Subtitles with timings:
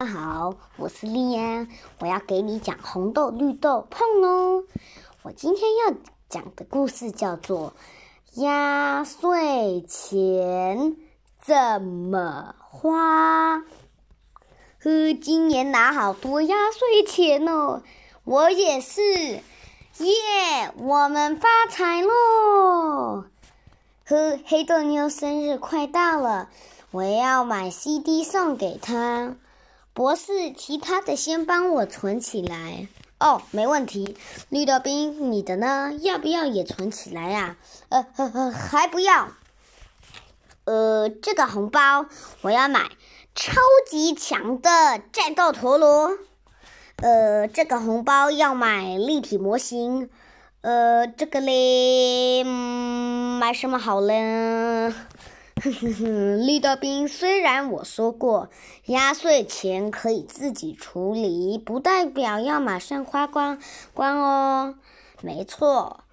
[0.00, 1.68] 大家好，我是丽安，
[1.98, 4.64] 我要给你讲红豆绿豆碰哦。
[5.20, 5.94] 我今天要
[6.26, 7.74] 讲的故事叫做
[8.42, 10.96] 《压岁钱
[11.38, 13.58] 怎么花》。
[14.82, 17.82] 呵，今年拿好多压岁钱哦，
[18.24, 19.42] 我也是，耶，
[20.78, 23.26] 我们发财喽！
[24.06, 26.48] 呵，黑豆妞生日快到了，
[26.90, 29.36] 我要买 CD 送给她。
[29.92, 32.86] 博士，其他的先帮我存起来
[33.18, 34.16] 哦，没问题。
[34.48, 35.92] 绿豆冰，你的呢？
[36.00, 37.56] 要不要也存起来呀？
[37.88, 39.28] 呃呵呵，还不要。
[40.64, 42.06] 呃，这个红包
[42.42, 42.88] 我要买
[43.34, 46.16] 超级强的战斗陀螺。
[46.96, 50.08] 呃，这个红包要买立体模型。
[50.60, 54.94] 呃，这个嘞，买什么好呢？
[55.62, 58.48] 哼哼哼，绿豆冰，虽然我说过
[58.86, 63.60] 压岁钱可以自己处理，不代表要马上花光
[63.92, 64.74] 光哦。
[65.20, 66.04] 没错，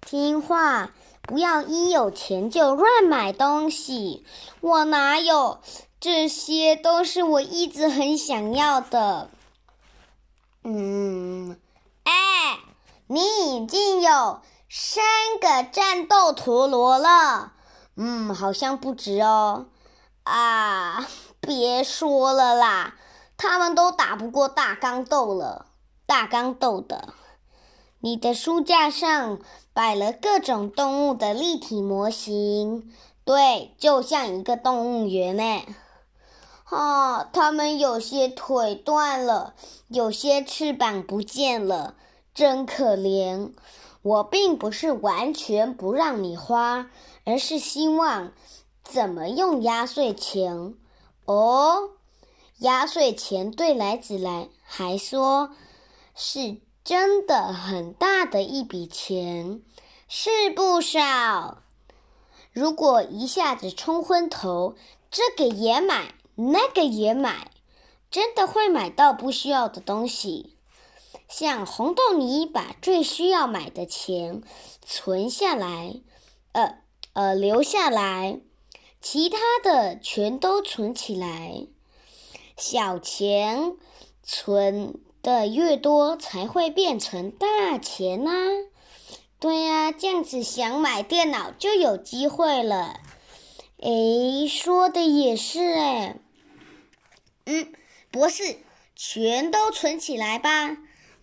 [0.00, 0.90] 听话，
[1.22, 4.24] 不要一有钱就乱买东西。
[4.60, 5.60] 我哪有？
[6.00, 9.30] 这些都是我一直很想要的。
[10.64, 11.56] 嗯，
[12.02, 12.58] 哎，
[13.06, 13.20] 你
[13.56, 15.04] 已经有三
[15.40, 17.52] 个战斗陀螺了。
[17.96, 19.66] 嗯，好像不值哦。
[20.22, 21.06] 啊，
[21.40, 22.94] 别说了啦，
[23.36, 25.66] 他们都打不过大钢豆了。
[26.04, 27.14] 大钢豆的，
[28.00, 29.40] 你的书架上
[29.72, 32.92] 摆了各种动物的立体模型，
[33.24, 35.62] 对，就像一个动物园呢。
[36.68, 39.54] 哦，他们有些腿断了，
[39.88, 41.94] 有些翅膀不见了，
[42.36, 43.50] 真可怜。
[44.02, 46.88] 我并不是完全不让你花。
[47.28, 48.32] 而是希望
[48.84, 50.76] 怎么用压岁钱
[51.24, 51.90] 哦？
[52.58, 55.50] 压岁钱对来子来还说
[56.14, 59.60] 是真的很大的一笔钱，
[60.06, 61.62] 是不少。
[62.52, 64.76] 如果一下子冲昏头，
[65.10, 67.50] 这个也买，那个也买，
[68.08, 70.55] 真的会买到不需要的东西。
[71.28, 74.42] 像红豆泥，把最需要买的钱
[74.84, 76.00] 存下来，
[76.52, 76.78] 呃。
[77.12, 78.40] 呃，留下来，
[79.00, 81.66] 其他的全都存起来。
[82.58, 83.74] 小钱
[84.22, 88.30] 存的越多，才会变成大钱呐。
[89.40, 93.00] 对呀，这样子想买电脑就有机会了。
[93.78, 96.16] 诶，说的也是诶。
[97.46, 97.72] 嗯，
[98.10, 98.58] 博士，
[98.94, 100.76] 全都存起来吧。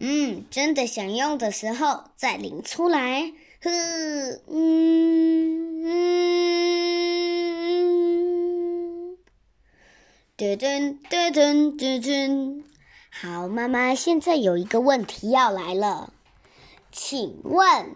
[0.06, 3.32] 嗯，真的想用的时候再领出来。
[3.62, 3.72] 呵，
[4.50, 6.18] 嗯嗯。
[10.36, 12.64] 噔噔噔噔噔噔，
[13.10, 16.12] 好，妈妈，现在有一个问题要来了，
[16.92, 17.96] 请问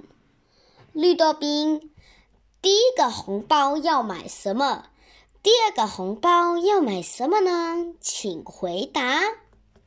[0.93, 1.91] 绿豆冰，
[2.61, 4.85] 第一个红包要买什么？
[5.43, 7.93] 第二个红包要买什么呢？
[7.99, 9.23] 请回答。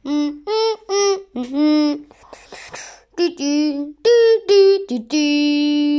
[0.03, 0.53] 嗯嗯
[0.89, 2.07] 嗯嗯嗯，
[3.17, 4.09] 嘟嘟嘟
[4.47, 5.90] 嘟嘟嘟。